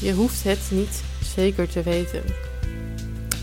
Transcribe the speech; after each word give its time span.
Je 0.00 0.12
hoeft 0.12 0.44
het 0.44 0.68
niet 0.70 1.02
zeker 1.22 1.68
te 1.68 1.82
weten. 1.82 2.22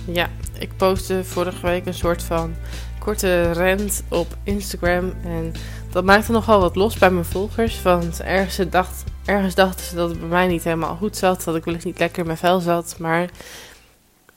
Ja, 0.05 0.29
ik 0.59 0.77
postte 0.77 1.23
vorige 1.23 1.65
week 1.65 1.85
een 1.85 1.93
soort 1.93 2.23
van 2.23 2.55
korte 2.99 3.53
rant 3.53 4.03
op 4.09 4.37
Instagram. 4.43 5.13
En 5.23 5.53
dat 5.91 6.03
maakte 6.03 6.31
nogal 6.31 6.59
wat 6.59 6.75
los 6.75 6.97
bij 6.97 7.11
mijn 7.11 7.25
volgers. 7.25 7.81
Want 7.81 8.21
ergens, 8.21 8.69
dacht, 8.69 9.03
ergens 9.25 9.55
dachten 9.55 9.85
ze 9.85 9.95
dat 9.95 10.09
het 10.09 10.19
bij 10.19 10.29
mij 10.29 10.47
niet 10.47 10.63
helemaal 10.63 10.95
goed 10.95 11.17
zat. 11.17 11.43
Dat 11.43 11.55
ik 11.55 11.65
wellicht 11.65 11.85
niet 11.85 11.99
lekker 11.99 12.19
in 12.19 12.25
mijn 12.25 12.37
vel 12.37 12.59
zat. 12.59 12.95
Maar 12.99 13.29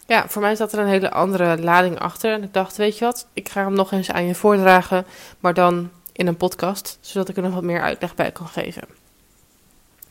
ja, 0.06 0.28
voor 0.28 0.42
mij 0.42 0.54
zat 0.54 0.72
er 0.72 0.78
een 0.78 0.86
hele 0.86 1.10
andere 1.10 1.58
lading 1.58 1.98
achter. 1.98 2.32
En 2.32 2.42
ik 2.42 2.52
dacht, 2.52 2.76
weet 2.76 2.98
je 2.98 3.04
wat, 3.04 3.26
ik 3.32 3.48
ga 3.48 3.64
hem 3.64 3.74
nog 3.74 3.92
eens 3.92 4.10
aan 4.10 4.26
je 4.26 4.34
voordragen. 4.34 5.06
Maar 5.40 5.54
dan 5.54 5.90
in 6.12 6.26
een 6.26 6.36
podcast. 6.36 6.98
Zodat 7.00 7.28
ik 7.28 7.36
er 7.36 7.42
nog 7.42 7.54
wat 7.54 7.62
meer 7.62 7.82
uitleg 7.82 8.14
bij 8.14 8.30
kan 8.30 8.48
geven. 8.48 8.82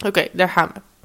Oké, 0.05 0.27
daar 0.31 0.49
gaan 0.49 0.71
we. 0.73 0.98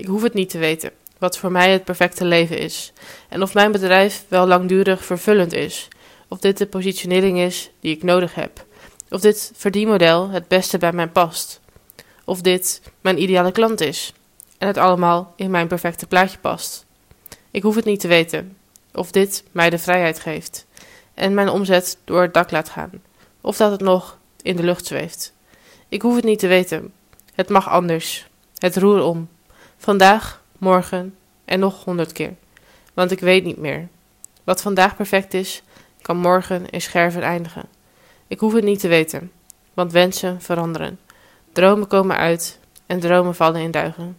Ik 0.00 0.06
hoef 0.06 0.22
het 0.22 0.34
niet 0.34 0.50
te 0.50 0.58
weten 0.58 0.90
wat 1.18 1.38
voor 1.38 1.52
mij 1.52 1.72
het 1.72 1.84
perfecte 1.84 2.24
leven 2.24 2.58
is 2.58 2.92
en 3.28 3.42
of 3.42 3.54
mijn 3.54 3.72
bedrijf 3.72 4.24
wel 4.28 4.46
langdurig 4.46 5.04
vervullend 5.04 5.52
is, 5.52 5.88
of 6.28 6.38
dit 6.38 6.58
de 6.58 6.66
positionering 6.66 7.38
is 7.38 7.70
die 7.80 7.94
ik 7.94 8.02
nodig 8.02 8.34
heb, 8.34 8.64
of 9.10 9.20
dit 9.20 9.52
verdienmodel 9.54 10.28
het 10.30 10.48
beste 10.48 10.78
bij 10.78 10.92
mij 10.92 11.08
past, 11.08 11.60
of 12.24 12.40
dit 12.40 12.82
mijn 13.00 13.22
ideale 13.22 13.52
klant 13.52 13.80
is 13.80 14.12
en 14.58 14.66
het 14.66 14.76
allemaal 14.76 15.32
in 15.36 15.50
mijn 15.50 15.68
perfecte 15.68 16.06
plaatje 16.06 16.38
past. 16.38 16.86
Ik 17.50 17.62
hoef 17.62 17.74
het 17.74 17.84
niet 17.84 18.00
te 18.00 18.08
weten 18.08 18.56
of 18.94 19.10
dit 19.10 19.44
mij 19.52 19.70
de 19.70 19.78
vrijheid 19.78 20.20
geeft 20.20 20.66
en 21.14 21.34
mijn 21.34 21.48
omzet 21.48 21.98
door 22.04 22.22
het 22.22 22.34
dak 22.34 22.50
laat 22.50 22.68
gaan, 22.68 23.02
of 23.40 23.56
dat 23.56 23.70
het 23.70 23.80
nog 23.80 24.18
in 24.42 24.56
de 24.56 24.62
lucht 24.62 24.86
zweeft. 24.86 25.32
Ik 25.88 26.02
hoef 26.02 26.14
het 26.14 26.24
niet 26.24 26.38
te 26.38 26.46
weten. 26.46 26.92
Het 27.34 27.48
mag 27.48 27.68
anders. 27.68 28.28
Het 28.58 28.76
roer 28.76 29.02
om. 29.02 29.28
Vandaag, 29.82 30.42
morgen 30.58 31.16
en 31.44 31.58
nog 31.58 31.84
honderd 31.84 32.12
keer. 32.12 32.34
Want 32.94 33.10
ik 33.10 33.20
weet 33.20 33.44
niet 33.44 33.56
meer. 33.56 33.88
Wat 34.44 34.62
vandaag 34.62 34.96
perfect 34.96 35.34
is, 35.34 35.62
kan 36.02 36.16
morgen 36.16 36.70
in 36.70 36.80
scherven 36.80 37.22
eindigen. 37.22 37.68
Ik 38.26 38.40
hoef 38.40 38.52
het 38.52 38.64
niet 38.64 38.80
te 38.80 38.88
weten, 38.88 39.32
want 39.74 39.92
wensen 39.92 40.40
veranderen. 40.40 40.98
Dromen 41.52 41.86
komen 41.86 42.16
uit 42.16 42.58
en 42.86 43.00
dromen 43.00 43.34
vallen 43.34 43.60
in 43.60 43.70
duigen. 43.70 44.16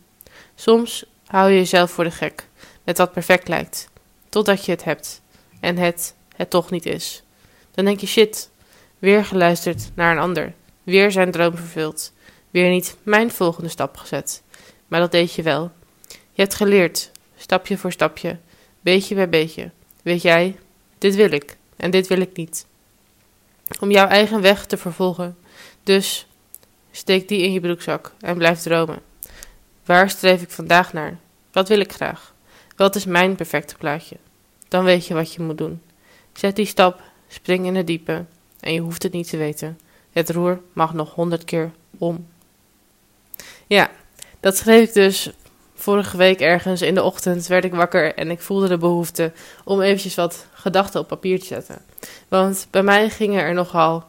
Soms 0.55 1.05
hou 1.25 1.49
je 1.49 1.57
jezelf 1.57 1.91
voor 1.91 2.03
de 2.03 2.11
gek 2.11 2.47
met 2.83 2.97
wat 2.97 3.11
perfect 3.11 3.47
lijkt, 3.47 3.89
totdat 4.29 4.65
je 4.65 4.71
het 4.71 4.83
hebt 4.83 5.21
en 5.59 5.77
het 5.77 6.15
het 6.35 6.49
toch 6.49 6.71
niet 6.71 6.85
is. 6.85 7.23
Dan 7.71 7.85
denk 7.85 7.99
je 7.99 8.07
shit, 8.07 8.49
weer 8.99 9.25
geluisterd 9.25 9.91
naar 9.93 10.11
een 10.11 10.21
ander, 10.21 10.53
weer 10.83 11.11
zijn 11.11 11.31
droom 11.31 11.55
vervuld, 11.55 12.13
weer 12.49 12.69
niet 12.69 12.97
mijn 13.03 13.31
volgende 13.31 13.69
stap 13.69 13.97
gezet. 13.97 14.41
Maar 14.91 14.99
dat 14.99 15.11
deed 15.11 15.33
je 15.33 15.41
wel. 15.41 15.71
Je 16.07 16.41
hebt 16.41 16.55
geleerd, 16.55 17.11
stapje 17.35 17.77
voor 17.77 17.91
stapje, 17.91 18.37
beetje 18.81 19.15
bij 19.15 19.29
beetje. 19.29 19.71
Weet 20.01 20.21
jij, 20.21 20.59
dit 20.97 21.15
wil 21.15 21.31
ik 21.31 21.57
en 21.75 21.91
dit 21.91 22.07
wil 22.07 22.19
ik 22.19 22.35
niet. 22.35 22.65
Om 23.79 23.91
jouw 23.91 24.07
eigen 24.07 24.41
weg 24.41 24.65
te 24.65 24.77
vervolgen. 24.77 25.37
Dus 25.83 26.27
steek 26.91 27.27
die 27.27 27.41
in 27.41 27.53
je 27.53 27.59
broekzak 27.59 28.13
en 28.19 28.37
blijf 28.37 28.59
dromen. 28.59 29.01
Waar 29.85 30.09
streef 30.09 30.41
ik 30.41 30.51
vandaag 30.51 30.93
naar? 30.93 31.19
Wat 31.51 31.67
wil 31.67 31.79
ik 31.79 31.91
graag? 31.91 32.33
Wat 32.75 32.95
is 32.95 33.05
mijn 33.05 33.35
perfecte 33.35 33.75
plaatje? 33.75 34.17
Dan 34.67 34.83
weet 34.83 35.07
je 35.07 35.13
wat 35.13 35.33
je 35.33 35.41
moet 35.41 35.57
doen. 35.57 35.81
Zet 36.33 36.55
die 36.55 36.65
stap, 36.65 37.01
spring 37.27 37.65
in 37.65 37.75
het 37.75 37.87
diepe 37.87 38.25
en 38.59 38.73
je 38.73 38.79
hoeft 38.79 39.03
het 39.03 39.13
niet 39.13 39.29
te 39.29 39.37
weten. 39.37 39.79
Het 40.11 40.29
roer 40.29 40.61
mag 40.73 40.93
nog 40.93 41.13
honderd 41.13 41.43
keer 41.43 41.71
om. 41.97 42.27
Ja, 43.67 43.91
dat 44.41 44.57
schreef 44.57 44.87
ik 44.87 44.93
dus 44.93 45.29
vorige 45.75 46.17
week 46.17 46.39
ergens 46.39 46.81
in 46.81 46.95
de 46.95 47.03
ochtend. 47.03 47.47
Werd 47.47 47.63
ik 47.63 47.73
wakker 47.73 48.15
en 48.15 48.31
ik 48.31 48.41
voelde 48.41 48.67
de 48.67 48.77
behoefte 48.77 49.31
om 49.63 49.81
eventjes 49.81 50.15
wat 50.15 50.45
gedachten 50.53 50.99
op 50.99 51.07
papier 51.07 51.39
te 51.39 51.45
zetten. 51.45 51.77
Want 52.27 52.67
bij 52.71 52.83
mij 52.83 53.09
gingen 53.09 53.41
er 53.41 53.53
nogal 53.53 54.03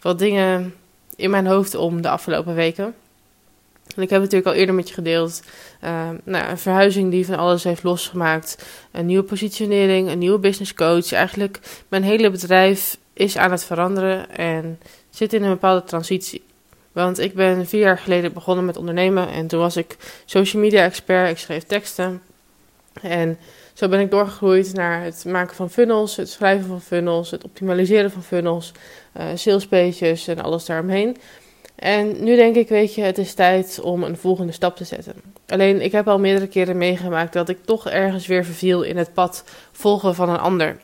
wat 0.00 0.18
dingen 0.18 0.74
in 1.16 1.30
mijn 1.30 1.46
hoofd 1.46 1.74
om 1.74 2.02
de 2.02 2.08
afgelopen 2.08 2.54
weken. 2.54 2.94
En 3.96 4.02
ik 4.02 4.10
heb 4.10 4.20
natuurlijk 4.20 4.46
al 4.46 4.54
eerder 4.54 4.74
met 4.74 4.88
je 4.88 4.94
gedeeld. 4.94 5.42
Uh, 5.84 6.08
nou, 6.24 6.50
een 6.50 6.58
verhuizing 6.58 7.10
die 7.10 7.26
van 7.26 7.38
alles 7.38 7.64
heeft 7.64 7.82
losgemaakt. 7.82 8.66
Een 8.92 9.06
nieuwe 9.06 9.22
positionering, 9.22 10.10
een 10.10 10.18
nieuwe 10.18 10.38
business 10.38 10.74
coach. 10.74 11.12
Eigenlijk 11.12 11.60
mijn 11.88 12.02
hele 12.02 12.30
bedrijf 12.30 12.96
is 13.12 13.36
aan 13.36 13.50
het 13.50 13.64
veranderen 13.64 14.30
en 14.30 14.80
zit 15.10 15.32
in 15.32 15.42
een 15.42 15.50
bepaalde 15.50 15.84
transitie. 15.84 16.42
Want 16.92 17.18
ik 17.18 17.34
ben 17.34 17.66
vier 17.66 17.80
jaar 17.80 17.98
geleden 17.98 18.32
begonnen 18.32 18.64
met 18.64 18.76
ondernemen 18.76 19.28
en 19.28 19.46
toen 19.46 19.60
was 19.60 19.76
ik 19.76 19.96
social 20.24 20.62
media 20.62 20.84
expert. 20.84 21.30
Ik 21.30 21.38
schreef 21.38 21.64
teksten 21.64 22.22
en 23.02 23.38
zo 23.72 23.88
ben 23.88 24.00
ik 24.00 24.10
doorgegroeid 24.10 24.74
naar 24.74 25.02
het 25.02 25.24
maken 25.24 25.56
van 25.56 25.70
funnels, 25.70 26.16
het 26.16 26.28
schrijven 26.28 26.66
van 26.66 26.80
funnels, 26.80 27.30
het 27.30 27.44
optimaliseren 27.44 28.10
van 28.10 28.22
funnels, 28.22 28.72
uh, 29.16 29.24
salespages 29.34 30.28
en 30.28 30.40
alles 30.40 30.64
daaromheen. 30.64 31.16
En 31.74 32.24
nu 32.24 32.36
denk 32.36 32.56
ik, 32.56 32.68
weet 32.68 32.94
je, 32.94 33.02
het 33.02 33.18
is 33.18 33.34
tijd 33.34 33.80
om 33.80 34.02
een 34.02 34.16
volgende 34.16 34.52
stap 34.52 34.76
te 34.76 34.84
zetten. 34.84 35.14
Alleen 35.46 35.80
ik 35.80 35.92
heb 35.92 36.08
al 36.08 36.18
meerdere 36.18 36.46
keren 36.46 36.78
meegemaakt 36.78 37.32
dat 37.32 37.48
ik 37.48 37.58
toch 37.64 37.88
ergens 37.88 38.26
weer 38.26 38.44
verviel 38.44 38.82
in 38.82 38.96
het 38.96 39.12
pad 39.12 39.44
volgen 39.72 40.14
van 40.14 40.28
een 40.28 40.38
ander. 40.38 40.76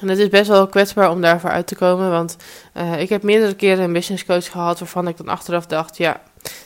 En 0.00 0.08
het 0.08 0.18
is 0.18 0.28
best 0.28 0.48
wel 0.48 0.66
kwetsbaar 0.66 1.10
om 1.10 1.20
daarvoor 1.20 1.50
uit 1.50 1.66
te 1.66 1.74
komen, 1.74 2.10
want 2.10 2.36
uh, 2.76 3.00
ik 3.00 3.08
heb 3.08 3.22
meerdere 3.22 3.54
keren 3.54 3.84
een 3.84 3.92
business 3.92 4.24
coach 4.24 4.50
gehad 4.50 4.78
waarvan 4.78 5.08
ik 5.08 5.16
dan 5.16 5.28
achteraf 5.28 5.66
dacht, 5.66 5.96
ja, 5.96 6.20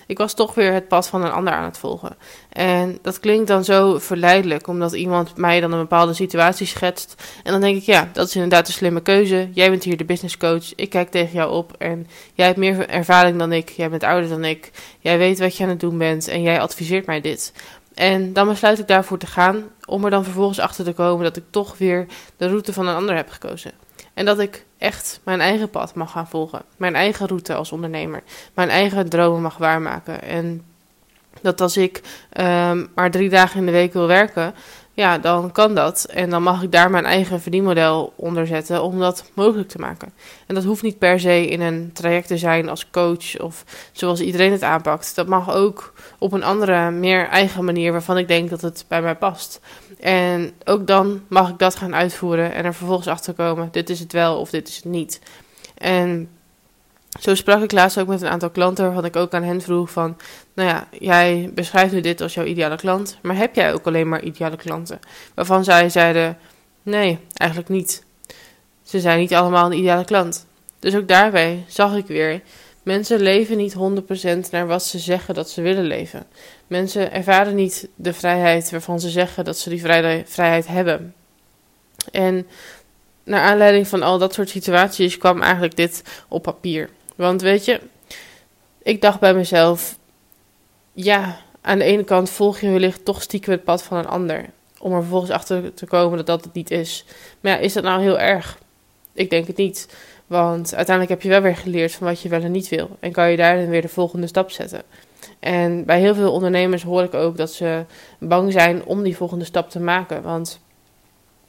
ik 0.07 0.19
was 0.19 0.35
toch 0.35 0.55
weer 0.55 0.73
het 0.73 0.89
pad 0.89 1.09
van 1.09 1.25
een 1.25 1.31
ander 1.31 1.53
aan 1.53 1.65
het 1.65 1.79
volgen. 1.79 2.17
En 2.49 2.99
dat 3.03 3.21
klinkt 3.21 3.49
dan 3.49 3.65
zo 3.65 3.99
verleidelijk, 3.99 4.67
omdat 4.67 4.93
iemand 4.93 5.37
mij 5.37 5.61
dan 5.61 5.73
een 5.73 5.81
bepaalde 5.81 6.15
situatie 6.15 6.67
schetst. 6.67 7.23
En 7.43 7.53
dan 7.53 7.61
denk 7.61 7.77
ik, 7.77 7.83
ja, 7.83 8.09
dat 8.13 8.29
is 8.29 8.35
inderdaad 8.35 8.67
een 8.67 8.73
slimme 8.73 9.01
keuze. 9.01 9.49
Jij 9.53 9.71
bent 9.71 9.85
hier 9.85 9.97
de 9.97 10.05
business 10.05 10.37
coach, 10.37 10.75
ik 10.75 10.91
kijk 10.91 11.11
tegen 11.11 11.35
jou 11.35 11.53
op 11.53 11.73
en 11.79 12.07
jij 12.35 12.47
hebt 12.47 12.59
meer 12.59 12.89
ervaring 12.89 13.39
dan 13.39 13.53
ik, 13.53 13.69
jij 13.69 13.91
bent 13.91 14.03
ouder 14.03 14.29
dan 14.29 14.45
ik, 14.45 14.71
jij 14.99 15.19
weet 15.19 15.39
wat 15.39 15.57
je 15.57 15.63
aan 15.65 15.71
het 15.71 15.81
doen 15.81 15.99
bent 15.99 16.29
en 16.29 16.43
jij 16.43 16.61
adviseert 16.61 17.07
mij 17.07 17.21
dit. 17.21 17.53
En 17.95 18.33
dan 18.33 18.49
besluit 18.49 18.79
ik 18.79 18.87
daarvoor 18.87 19.19
te 19.19 19.27
gaan, 19.27 19.63
om 19.87 20.05
er 20.05 20.11
dan 20.11 20.25
vervolgens 20.25 20.59
achter 20.59 20.85
te 20.85 20.93
komen 20.93 21.25
dat 21.25 21.37
ik 21.37 21.45
toch 21.51 21.79
weer 21.79 22.07
de 22.37 22.49
route 22.49 22.73
van 22.73 22.87
een 22.87 22.97
ander 22.97 23.17
heb 23.17 23.31
gekozen. 23.31 23.73
En 24.15 24.25
dat 24.25 24.39
ik 24.39 24.65
echt 24.79 25.21
mijn 25.25 25.41
eigen 25.41 25.71
pad 25.71 25.95
mag 25.95 26.11
gaan 26.11 26.29
volgen. 26.29 26.63
Mijn 26.77 26.95
eigen 26.95 27.27
route 27.27 27.55
als 27.55 27.73
ondernemer. 27.73 28.23
Mijn 28.55 28.69
eigen 28.69 29.09
dromen 29.09 29.43
mag 29.43 29.57
waarmaken. 29.57 30.23
En 30.23 30.65
dat 31.41 31.61
als 31.61 31.77
ik 31.77 32.01
um, 32.41 32.91
maar 32.95 33.11
drie 33.11 33.29
dagen 33.29 33.59
in 33.59 33.67
de 33.67 33.73
week 33.73 33.93
wil 33.93 34.07
werken, 34.07 34.55
ja, 34.95 35.19
dan 35.19 35.53
kan 35.53 35.75
dat. 35.75 36.05
En 36.05 36.31
dan 36.31 36.43
mag 36.43 36.63
ik 36.63 36.73
daar 36.73 36.91
mijn 36.91 37.05
eigen 37.05 37.41
verdienmodel 37.41 38.13
onder 38.17 38.47
zetten 38.47 38.83
om 38.83 38.99
dat 38.99 39.31
mogelijk 39.35 39.69
te 39.69 39.79
maken. 39.79 40.13
En 40.47 40.55
dat 40.55 40.65
hoeft 40.65 40.83
niet 40.83 40.99
per 40.99 41.21
se 41.21 41.49
in 41.49 41.61
een 41.61 41.91
traject 41.93 42.27
te 42.27 42.39
zijn 42.39 42.69
als 42.69 42.91
coach 42.91 43.41
of 43.41 43.65
zoals 43.93 44.21
iedereen 44.21 44.53
het 44.53 44.63
aanpakt. 44.63 45.15
Dat 45.15 45.27
mag 45.27 45.55
ook 45.55 45.93
op 46.19 46.33
een 46.33 46.45
andere, 46.45 46.91
meer 46.91 47.29
eigen 47.29 47.65
manier 47.65 47.93
waarvan 47.93 48.19
ik 48.19 48.29
denk 48.29 48.51
dat 48.51 48.61
het 48.61 48.85
bij 48.89 49.03
mij 49.03 49.17
past. 49.17 49.61
En 50.01 50.53
ook 50.65 50.87
dan 50.87 51.23
mag 51.29 51.49
ik 51.49 51.59
dat 51.59 51.77
gaan 51.77 51.95
uitvoeren 51.95 52.53
en 52.53 52.65
er 52.65 52.75
vervolgens 52.75 53.09
achter 53.09 53.35
komen: 53.35 53.69
dit 53.71 53.91
is 53.91 54.01
het 54.01 54.13
wel 54.13 54.39
of 54.39 54.51
dit 54.51 54.69
is 54.69 54.77
het 54.77 54.85
niet. 54.85 55.21
En 55.75 56.29
zo 57.21 57.35
sprak 57.35 57.63
ik 57.63 57.73
laatst 57.73 57.99
ook 57.99 58.07
met 58.07 58.23
een 58.23 58.29
aantal 58.29 58.51
klanten, 58.51 58.85
waarvan 58.85 59.05
ik 59.05 59.17
ook 59.17 59.35
aan 59.35 59.43
hen 59.43 59.61
vroeg 59.61 59.91
van, 59.91 60.17
nou 60.55 60.69
ja, 60.69 60.89
jij 60.99 61.51
beschrijft 61.55 61.93
nu 61.93 62.01
dit 62.01 62.21
als 62.21 62.35
jouw 62.35 62.45
ideale 62.45 62.77
klant, 62.77 63.19
maar 63.23 63.37
heb 63.37 63.55
jij 63.55 63.75
ook 63.75 63.87
alleen 63.87 64.09
maar 64.09 64.23
ideale 64.23 64.57
klanten? 64.57 64.99
Waarvan 65.35 65.65
zij 65.65 65.89
zeiden, 65.89 66.39
nee, 66.83 67.19
eigenlijk 67.35 67.71
niet. 67.71 68.05
Ze 68.83 69.01
zijn 69.01 69.19
niet 69.19 69.35
allemaal 69.35 69.67
een 69.67 69.79
ideale 69.79 70.05
klant. 70.05 70.47
Dus 70.79 70.97
ook 70.97 71.09
daarbij 71.09 71.65
zag 71.69 71.97
ik 71.97 72.07
weer, 72.07 72.41
mensen 72.83 73.21
leven 73.21 73.57
niet 73.57 73.75
100% 74.47 74.51
naar 74.51 74.67
wat 74.67 74.85
ze 74.85 74.99
zeggen 74.99 75.35
dat 75.35 75.51
ze 75.51 75.63
willen 75.63 75.85
leven. 75.85 76.27
Mensen 76.67 77.13
ervaren 77.13 77.55
niet 77.55 77.89
de 77.95 78.13
vrijheid 78.13 78.71
waarvan 78.71 79.01
ze 79.01 79.11
zeggen 79.11 79.45
dat 79.45 79.59
ze 79.59 79.69
die 79.69 79.81
vrijheid 80.27 80.67
hebben. 80.67 81.15
En 82.13 82.47
naar 83.25 83.41
aanleiding 83.41 83.89
van 83.89 84.03
al 84.03 84.19
dat 84.19 84.35
soort 84.35 84.49
situaties 84.49 85.19
kwam 85.19 85.43
eigenlijk 85.43 85.77
dit 85.77 86.03
op 86.29 86.43
papier. 86.43 86.91
Want 87.15 87.43
weet 87.43 87.65
je, 87.65 87.81
ik 88.83 89.01
dacht 89.01 89.21
bij 89.21 89.35
mezelf, 89.35 89.99
ja, 90.93 91.39
aan 91.61 91.79
de 91.79 91.85
ene 91.85 92.05
kant 92.05 92.31
volg 92.31 92.61
je 92.61 92.71
wellicht 92.71 93.05
toch 93.05 93.23
stiekem 93.23 93.53
het 93.53 93.65
pad 93.65 93.83
van 93.83 93.99
een 93.99 94.07
ander. 94.07 94.51
Om 94.79 94.93
er 94.93 95.01
vervolgens 95.01 95.31
achter 95.31 95.75
te 95.75 95.87
komen 95.87 96.17
dat 96.17 96.27
dat 96.27 96.45
het 96.45 96.53
niet 96.53 96.71
is. 96.71 97.05
Maar 97.41 97.53
ja, 97.53 97.59
is 97.59 97.73
dat 97.73 97.83
nou 97.85 98.03
heel 98.03 98.19
erg? 98.19 98.59
Ik 99.13 99.31
denk 99.31 99.47
het 99.47 99.57
niet. 99.57 99.89
Want 100.27 100.75
uiteindelijk 100.75 101.09
heb 101.09 101.23
je 101.23 101.29
wel 101.29 101.41
weer 101.41 101.57
geleerd 101.57 101.93
van 101.93 102.07
wat 102.07 102.21
je 102.21 102.29
wel 102.29 102.43
en 102.43 102.51
niet 102.51 102.69
wil. 102.69 102.97
En 103.01 103.13
kan 103.13 103.31
je 103.31 103.37
daar 103.37 103.57
dan 103.57 103.69
weer 103.69 103.83
de 103.83 103.89
volgende 103.89 104.27
stap 104.27 104.51
zetten. 104.51 104.83
En 105.41 105.85
bij 105.85 106.01
heel 106.01 106.15
veel 106.15 106.33
ondernemers 106.33 106.83
hoor 106.83 107.03
ik 107.03 107.15
ook 107.15 107.37
dat 107.37 107.53
ze 107.53 107.85
bang 108.19 108.53
zijn 108.53 108.85
om 108.85 109.03
die 109.03 109.17
volgende 109.17 109.45
stap 109.45 109.71
te 109.71 109.81
maken. 109.81 110.23
Want 110.23 110.61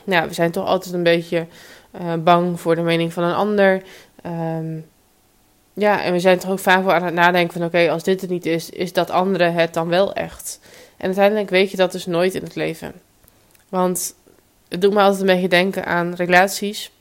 nou, 0.04 0.28
we 0.28 0.34
zijn 0.34 0.52
toch 0.52 0.66
altijd 0.66 0.94
een 0.94 1.04
beetje 1.04 1.48
uh, 2.02 2.14
bang 2.14 2.60
voor 2.60 2.76
de 2.76 2.82
mening 2.82 3.14
van 3.14 3.24
een 3.24 3.36
ander. 3.36 3.82
Um, 4.26 4.86
ja, 5.78 6.04
en 6.04 6.14
we 6.14 6.20
zijn 6.20 6.40
toch 6.40 6.52
ook 6.52 6.60
vaak 6.60 6.84
wel 6.84 6.94
aan 6.94 7.04
het 7.04 7.14
nadenken 7.14 7.54
van... 7.54 7.64
oké, 7.68 7.90
als 7.90 8.04
dit 8.04 8.22
het 8.22 8.30
niet 8.30 8.46
is, 8.46 8.70
is 8.70 8.94
dat 8.94 9.10
andere 9.10 9.44
het 9.44 9.74
dan 9.74 9.88
wel 9.88 10.14
echt? 10.14 10.60
En 10.98 11.06
uiteindelijk 11.06 11.50
weet 11.50 11.72
je 11.72 11.78
dat 11.78 11.92
dus 11.92 12.06
nooit 12.06 12.36
in 12.36 12.44
het 12.44 12.56
leven. 12.56 12.94
Want 13.70 14.16
het 14.70 14.82
doet 14.82 14.94
me 14.94 15.00
altijd 15.00 15.22
een 15.22 15.28
beetje 15.28 15.48
denken 15.48 15.86
aan 15.86 16.14
relaties. 16.14 16.92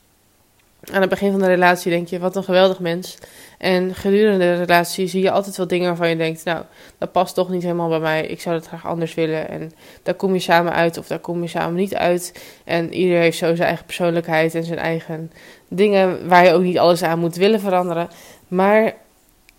Aan 0.91 1.01
het 1.01 1.09
begin 1.09 1.31
van 1.31 1.39
de 1.39 1.47
relatie 1.47 1.91
denk 1.91 2.07
je, 2.07 2.19
wat 2.19 2.35
een 2.35 2.43
geweldig 2.43 2.79
mens. 2.79 3.17
En 3.57 3.95
gedurende 3.95 4.37
de 4.37 4.55
relatie 4.55 5.07
zie 5.07 5.21
je 5.21 5.31
altijd 5.31 5.57
wel 5.57 5.67
dingen 5.67 5.87
waarvan 5.87 6.09
je 6.09 6.15
denkt, 6.15 6.43
nou, 6.43 6.63
dat 6.97 7.11
past 7.11 7.35
toch 7.35 7.49
niet 7.49 7.61
helemaal 7.61 7.89
bij 7.89 7.99
mij. 7.99 8.25
Ik 8.25 8.41
zou 8.41 8.55
dat 8.55 8.67
graag 8.67 8.85
anders 8.85 9.13
willen. 9.13 9.49
En 9.49 9.71
daar 10.03 10.13
kom 10.13 10.33
je 10.33 10.39
samen 10.39 10.73
uit 10.73 10.97
of 10.97 11.07
daar 11.07 11.19
kom 11.19 11.41
je 11.41 11.47
samen 11.47 11.75
niet 11.75 11.95
uit. 11.95 12.43
En 12.63 12.93
ieder 12.93 13.17
heeft 13.17 13.37
zo 13.37 13.55
zijn 13.55 13.67
eigen 13.67 13.85
persoonlijkheid 13.85 14.55
en 14.55 14.63
zijn 14.63 14.79
eigen 14.79 15.31
dingen 15.67 16.27
waar 16.27 16.45
je 16.45 16.53
ook 16.53 16.61
niet 16.61 16.79
alles 16.79 17.03
aan 17.03 17.19
moet 17.19 17.35
willen 17.35 17.59
veranderen. 17.59 18.09
Maar 18.47 18.93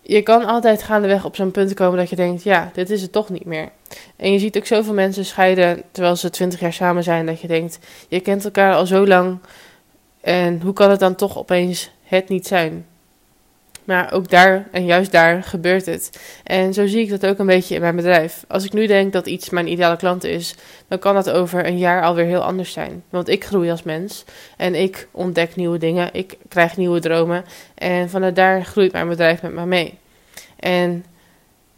je 0.01 0.21
kan 0.21 0.45
altijd 0.45 0.83
gaandeweg 0.83 1.25
op 1.25 1.35
zo'n 1.35 1.51
punt 1.51 1.73
komen 1.73 1.97
dat 1.97 2.09
je 2.09 2.15
denkt, 2.15 2.43
ja, 2.43 2.71
dit 2.73 2.89
is 2.89 3.01
het 3.01 3.11
toch 3.11 3.29
niet 3.29 3.45
meer. 3.45 3.69
En 4.15 4.31
je 4.31 4.39
ziet 4.39 4.57
ook 4.57 4.65
zoveel 4.65 4.93
mensen 4.93 5.25
scheiden 5.25 5.83
terwijl 5.91 6.15
ze 6.15 6.29
twintig 6.29 6.59
jaar 6.59 6.73
samen 6.73 7.03
zijn, 7.03 7.25
dat 7.25 7.41
je 7.41 7.47
denkt, 7.47 7.79
je 8.07 8.19
kent 8.19 8.45
elkaar 8.45 8.73
al 8.73 8.85
zo 8.85 9.07
lang 9.07 9.39
en 10.21 10.61
hoe 10.61 10.73
kan 10.73 10.89
het 10.89 10.99
dan 10.99 11.15
toch 11.15 11.37
opeens 11.37 11.91
het 12.03 12.29
niet 12.29 12.47
zijn? 12.47 12.85
Maar 13.87 14.13
ook 14.13 14.29
daar 14.29 14.67
en 14.71 14.85
juist 14.85 15.11
daar 15.11 15.43
gebeurt 15.43 15.85
het. 15.85 16.19
En 16.43 16.73
zo 16.73 16.87
zie 16.87 17.01
ik 17.01 17.09
dat 17.09 17.25
ook 17.25 17.39
een 17.39 17.45
beetje 17.45 17.75
in 17.75 17.81
mijn 17.81 17.95
bedrijf. 17.95 18.43
Als 18.47 18.65
ik 18.65 18.73
nu 18.73 18.87
denk 18.87 19.13
dat 19.13 19.27
iets 19.27 19.49
mijn 19.49 19.67
ideale 19.67 19.97
klant 19.97 20.23
is, 20.23 20.55
dan 20.87 20.99
kan 20.99 21.13
dat 21.13 21.29
over 21.29 21.65
een 21.65 21.77
jaar 21.77 22.03
alweer 22.03 22.25
heel 22.25 22.43
anders 22.43 22.71
zijn. 22.71 23.03
Want 23.09 23.29
ik 23.29 23.45
groei 23.45 23.69
als 23.69 23.83
mens 23.83 24.23
en 24.57 24.75
ik 24.75 25.07
ontdek 25.11 25.55
nieuwe 25.55 25.77
dingen, 25.77 26.09
ik 26.13 26.37
krijg 26.47 26.77
nieuwe 26.77 26.99
dromen 26.99 27.45
en 27.75 28.09
vanuit 28.09 28.35
daar 28.35 28.65
groeit 28.65 28.91
mijn 28.91 29.07
bedrijf 29.07 29.41
met 29.41 29.53
mij 29.53 29.65
mee. 29.65 29.97
En 30.59 31.05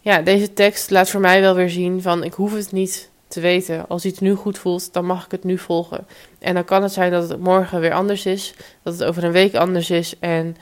ja, 0.00 0.22
deze 0.22 0.52
tekst 0.52 0.90
laat 0.90 1.10
voor 1.10 1.20
mij 1.20 1.40
wel 1.40 1.54
weer 1.54 1.70
zien 1.70 2.02
van 2.02 2.24
ik 2.24 2.32
hoef 2.32 2.54
het 2.54 2.72
niet 2.72 3.10
te 3.28 3.40
weten. 3.40 3.88
Als 3.88 4.04
iets 4.04 4.18
nu 4.18 4.34
goed 4.34 4.58
voelt, 4.58 4.92
dan 4.92 5.04
mag 5.04 5.24
ik 5.24 5.30
het 5.30 5.44
nu 5.44 5.58
volgen. 5.58 6.06
En 6.38 6.54
dan 6.54 6.64
kan 6.64 6.82
het 6.82 6.92
zijn 6.92 7.10
dat 7.10 7.28
het 7.28 7.40
morgen 7.40 7.80
weer 7.80 7.92
anders 7.92 8.26
is, 8.26 8.54
dat 8.82 8.92
het 8.92 9.04
over 9.04 9.24
een 9.24 9.32
week 9.32 9.54
anders 9.54 9.90
is 9.90 10.18
en 10.18 10.56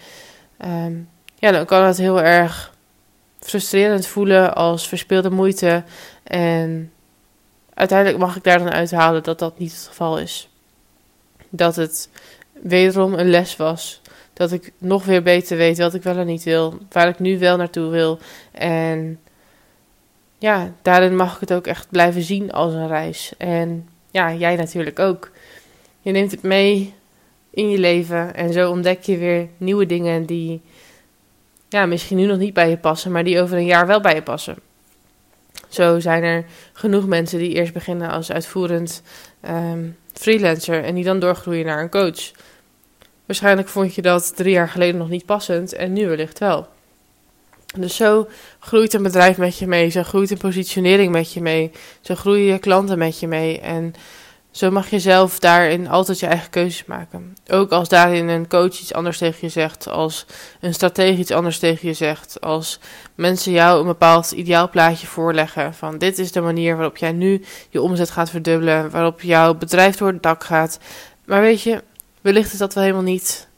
um, 0.65 1.09
ja, 1.39 1.51
dan 1.51 1.67
kan 1.67 1.85
het 1.85 1.97
heel 1.97 2.23
erg 2.23 2.77
frustrerend 3.41 4.07
voelen 4.07 4.55
als 4.55 4.89
verspeelde 4.89 5.31
moeite. 5.31 5.85
En 6.23 6.93
uiteindelijk 7.75 8.19
mag 8.19 8.37
ik 8.37 8.45
daar 8.45 8.59
dan 8.59 8.71
uithalen 8.73 9.23
dat 9.23 9.39
dat 9.39 9.59
niet 9.59 9.73
het 9.73 9.87
geval 9.89 10.19
is. 10.19 10.49
Dat 11.49 11.77
het 11.77 12.09
wederom 12.63 13.15
een 13.15 13.31
les 13.31 13.57
was. 13.57 14.01
Dat 14.33 14.53
ik 14.53 14.73
nog 14.79 15.05
weer 15.05 15.23
beter 15.23 15.57
weet 15.57 15.79
wat 15.79 15.95
ik 15.95 16.03
wel 16.03 16.17
en 16.17 16.27
niet 16.27 16.45
wil. 16.45 16.79
Waar 16.93 17.09
ik 17.09 17.19
nu 17.19 17.39
wel 17.39 17.57
naartoe 17.57 17.91
wil. 17.91 18.19
En 18.53 19.21
ja, 20.39 20.73
daarin 20.83 21.17
mag 21.17 21.35
ik 21.35 21.41
het 21.41 21.53
ook 21.53 21.67
echt 21.67 21.91
blijven 21.91 22.23
zien 22.23 22.53
als 22.53 22.73
een 22.73 22.89
reis. 22.89 23.33
En 23.39 23.89
ja, 24.11 24.35
jij 24.35 24.57
natuurlijk 24.57 24.99
ook. 24.99 25.31
Je 26.01 26.11
neemt 26.11 26.31
het 26.31 26.43
mee 26.43 26.95
in 27.51 27.71
je 27.71 27.79
leven. 27.79 28.35
En 28.35 28.53
zo 28.53 28.71
ontdek 28.71 29.03
je 29.03 29.17
weer 29.17 29.49
nieuwe 29.57 29.87
dingen 29.87 30.27
die 30.27 30.61
ja, 31.69 31.87
misschien 31.87 32.17
nu 32.17 32.27
nog 32.27 32.39
niet 32.39 32.55
bij 32.55 32.71
je 32.71 32.77
passen, 32.77 33.13
maar 33.13 33.25
die 33.25 33.41
over 33.41 33.57
een 33.57 33.65
jaar 33.65 33.87
wel 33.87 34.01
bij 34.01 34.15
je 34.15 34.23
passen. 34.23 34.57
Zo 35.69 36.01
zijn 36.01 36.23
er 36.23 36.45
genoeg 36.73 37.07
mensen 37.07 37.39
die 37.39 37.55
eerst 37.55 37.73
beginnen 37.73 38.11
als 38.11 38.33
uitvoerend 38.33 39.03
um, 39.49 39.97
freelancer 40.13 40.85
en 40.85 40.95
die 40.95 41.05
dan 41.05 41.19
doorgroeien 41.19 41.67
naar 41.67 41.83
een 41.83 41.91
coach. 41.91 42.31
Waarschijnlijk 43.27 43.69
vond 43.69 43.95
je 43.95 44.03
dat 44.03 44.37
drie 44.37 44.53
jaar 44.53 44.69
geleden 44.69 44.99
nog 44.99 45.09
niet 45.09 45.27
passend 45.27 45.73
en 45.73 45.93
nu 45.93 46.09
wellicht 46.09 46.39
wel. 46.39 46.69
Dus 47.77 47.97
zo 47.97 48.29
groeit 48.59 48.95
een 48.95 49.03
bedrijf 49.03 49.37
met 49.37 49.59
je 49.59 49.67
mee, 49.67 49.89
zo 49.89 50.03
groeit 50.03 50.31
een 50.31 50.39
positionering 50.39 51.13
met 51.13 51.33
je 51.33 51.41
mee, 51.41 51.71
zo 52.01 52.15
groeien 52.15 52.53
je 52.53 52.59
klanten 52.59 52.99
met 52.99 53.21
je 53.21 53.27
mee. 53.27 53.61
En 53.61 53.95
zo 54.59 54.71
mag 54.71 54.91
je 54.91 54.99
zelf 54.99 55.39
daarin 55.39 55.89
altijd 55.89 56.21
je 56.21 56.27
eigen 56.27 56.51
keuzes 56.51 56.85
maken. 56.85 57.37
Ook 57.49 57.71
als 57.71 57.89
daarin 57.89 58.29
een 58.29 58.49
coach 58.49 58.81
iets 58.81 58.93
anders 58.93 59.19
tegen 59.19 59.39
je 59.41 59.49
zegt, 59.49 59.89
als 59.89 60.27
een 60.61 60.75
strategie 60.75 61.19
iets 61.19 61.31
anders 61.31 61.59
tegen 61.59 61.89
je 61.89 61.95
zegt, 61.95 62.41
als 62.41 62.81
mensen 63.15 63.53
jou 63.53 63.81
een 63.81 63.87
bepaald 63.87 64.31
ideaalplaatje 64.31 65.07
voorleggen 65.07 65.75
van 65.75 65.99
dit 65.99 66.19
is 66.19 66.33
de 66.33 66.41
manier 66.41 66.77
waarop 66.77 66.97
jij 66.97 67.13
nu 67.13 67.45
je 67.69 67.83
omzet 67.83 68.11
gaat 68.11 68.31
verdubbelen, 68.31 68.91
waarop 68.91 69.21
jouw 69.21 69.55
bedrijf 69.55 69.97
door 69.97 70.13
het 70.13 70.23
dak 70.23 70.45
gaat. 70.45 70.79
Maar 71.25 71.41
weet 71.41 71.63
je, 71.63 71.83
wellicht 72.21 72.53
is 72.53 72.59
dat 72.59 72.75
wel 72.75 72.83
helemaal 72.83 73.05
niet 73.05 73.49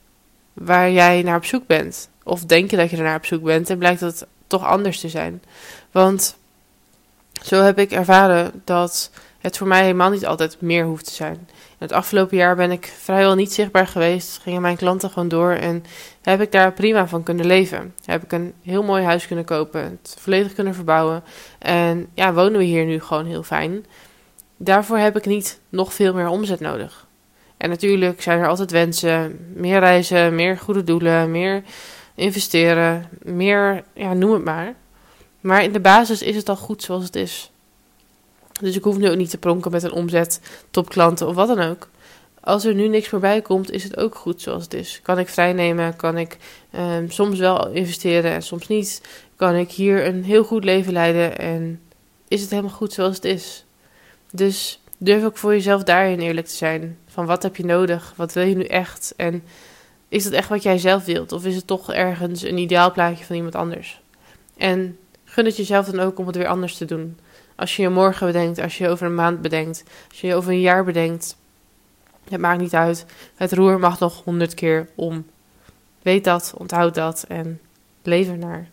waar 0.53 0.91
jij 0.91 1.23
naar 1.23 1.37
op 1.37 1.45
zoek 1.45 1.67
bent. 1.67 2.09
Of 2.25 2.45
denk 2.45 2.71
je 2.71 2.77
dat 2.77 2.91
je 2.91 2.97
er 2.97 3.03
naar 3.03 3.17
op 3.17 3.27
zoek 3.27 3.43
bent 3.43 3.71
en 3.71 3.79
blijkt 3.79 4.01
dat 4.01 4.27
toch 4.47 4.65
anders 4.65 5.01
te 5.01 5.09
zijn. 5.09 5.43
Want 5.91 6.37
zo 7.43 7.63
heb 7.63 7.79
ik 7.79 7.93
ervaren 7.93 8.63
dat 8.65 9.11
het 9.41 9.57
voor 9.57 9.67
mij 9.67 9.83
helemaal 9.83 10.11
niet 10.11 10.27
altijd 10.27 10.57
meer 10.61 10.85
hoeft 10.85 11.05
te 11.05 11.13
zijn. 11.13 11.35
In 11.51 11.87
het 11.87 11.93
afgelopen 11.93 12.37
jaar 12.37 12.57
ben 12.57 12.71
ik 12.71 12.93
vrijwel 12.99 13.35
niet 13.35 13.53
zichtbaar 13.53 13.87
geweest, 13.87 14.39
gingen 14.39 14.63
mijn 14.63 14.77
klanten 14.77 15.11
gewoon 15.11 15.29
door 15.29 15.53
en 15.53 15.85
heb 16.23 16.41
ik 16.41 16.53
daar 16.53 16.73
prima 16.73 17.07
van 17.07 17.23
kunnen 17.23 17.47
leven. 17.47 17.95
Heb 18.05 18.23
ik 18.23 18.33
een 18.33 18.53
heel 18.63 18.83
mooi 18.83 19.05
huis 19.05 19.27
kunnen 19.27 19.45
kopen, 19.45 19.83
het 19.83 20.17
volledig 20.19 20.53
kunnen 20.53 20.75
verbouwen 20.75 21.23
en 21.59 22.09
ja, 22.15 22.33
wonen 22.33 22.59
we 22.59 22.65
hier 22.65 22.85
nu 22.85 23.01
gewoon 23.01 23.27
heel 23.27 23.43
fijn. 23.43 23.87
Daarvoor 24.57 24.99
heb 24.99 25.17
ik 25.17 25.27
niet 25.27 25.61
nog 25.69 25.95
veel 25.95 26.15
meer 26.15 26.29
omzet 26.29 26.61
nodig. 26.61 27.09
En 27.57 27.69
natuurlijk 27.69 28.23
zijn 28.23 28.39
er 28.39 28.49
altijd 28.49 28.71
wensen, 28.71 29.39
meer 29.55 29.79
reizen, 29.79 30.35
meer 30.35 30.59
goede 30.59 30.85
doelen, 30.85 31.31
meer 31.31 31.63
investeren, 32.15 33.09
meer, 33.23 33.85
ja, 33.95 34.13
noem 34.13 34.33
het 34.33 34.45
maar. 34.45 34.75
Maar 35.41 35.63
in 35.63 35.73
de 35.73 35.81
basis 35.81 36.23
is 36.23 36.37
het 36.37 36.49
al 36.49 36.57
goed 36.57 36.83
zoals 36.83 37.05
het 37.05 37.17
is. 37.17 37.51
Dus 38.61 38.77
ik 38.77 38.85
hoef 38.85 38.99
nu 38.99 39.11
ook 39.11 39.17
niet 39.17 39.31
te 39.31 39.39
pronken 39.39 39.71
met 39.71 39.83
een 39.83 39.93
omzet, 39.93 40.41
topklanten 40.71 41.29
of 41.29 41.35
wat 41.35 41.49
dan 41.49 41.61
ook. 41.61 41.89
Als 42.41 42.65
er 42.65 42.75
nu 42.75 42.89
niks 42.89 43.11
meer 43.11 43.21
bij 43.21 43.43
komt, 43.43 43.71
is 43.71 43.85
het 43.85 43.97
ook 43.97 44.15
goed 44.15 44.43
zoals 44.43 44.63
het 44.65 44.75
is. 44.75 45.01
Kan 45.03 45.19
ik 45.19 45.29
vrijnemen, 45.29 45.97
kan 45.97 46.19
ik 46.19 46.37
um, 46.77 47.11
soms 47.11 47.39
wel 47.39 47.71
investeren 47.71 48.33
en 48.33 48.43
soms 48.43 48.69
niet. 48.69 49.03
Kan 49.37 49.55
ik 49.55 49.71
hier 49.71 50.07
een 50.07 50.25
heel 50.25 50.45
goed 50.45 50.65
leven 50.65 50.93
leiden 50.93 51.39
en 51.39 51.81
is 52.29 52.41
het 52.41 52.51
helemaal 52.51 52.71
goed 52.71 52.93
zoals 52.93 53.15
het 53.15 53.25
is. 53.25 53.65
Dus 54.33 54.81
durf 54.99 55.25
ook 55.25 55.37
voor 55.37 55.53
jezelf 55.53 55.83
daarin 55.83 56.21
eerlijk 56.21 56.47
te 56.47 56.57
zijn. 56.57 56.99
Van 57.07 57.27
wat 57.27 57.43
heb 57.43 57.57
je 57.57 57.65
nodig? 57.65 58.13
Wat 58.17 58.33
wil 58.33 58.45
je 58.45 58.57
nu 58.57 58.65
echt? 58.65 59.15
En 59.17 59.43
is 60.09 60.25
het 60.25 60.33
echt 60.33 60.49
wat 60.49 60.63
jij 60.63 60.79
zelf 60.79 61.05
wilt? 61.05 61.33
Of 61.33 61.45
is 61.45 61.57
het 61.57 61.67
toch 61.67 61.93
ergens 61.93 62.43
een 62.43 62.59
ideaalplaatje 62.59 63.25
van 63.25 63.37
iemand 63.37 63.55
anders? 63.55 64.01
En 64.57 64.99
gun 65.25 65.45
het 65.45 65.57
jezelf 65.57 65.87
dan 65.87 66.01
ook 66.01 66.19
om 66.19 66.27
het 66.27 66.37
weer 66.37 66.47
anders 66.47 66.77
te 66.77 66.85
doen. 66.85 67.19
Als 67.61 67.77
je 67.77 67.83
je 67.83 67.89
morgen 67.89 68.27
bedenkt, 68.27 68.59
als 68.59 68.79
je 68.79 68.89
over 68.89 69.07
een 69.07 69.15
maand 69.15 69.43
bedenkt, 69.43 69.85
als 70.09 70.21
je 70.21 70.27
je 70.27 70.35
over 70.35 70.51
een 70.51 70.61
jaar 70.61 70.85
bedenkt. 70.85 71.37
Het 72.29 72.41
maakt 72.41 72.61
niet 72.61 72.75
uit. 72.75 73.07
Het 73.35 73.53
roer 73.53 73.79
mag 73.79 73.99
nog 73.99 74.25
honderd 74.25 74.55
keer 74.55 74.89
om. 74.95 75.27
Weet 76.03 76.25
dat, 76.25 76.55
onthoud 76.57 76.95
dat 76.95 77.25
en 77.29 77.61
leef 78.03 78.29
ernaar. 78.29 78.69